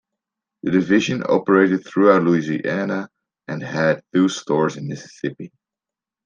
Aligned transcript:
The 0.63 0.71
division 0.71 1.21
operated 1.29 1.85
throughout 1.85 2.23
Louisiana, 2.23 3.11
and 3.47 3.61
had 3.61 4.03
two 4.11 4.29
stores 4.29 4.75
in 4.75 4.87
Mississippi. 4.87 5.51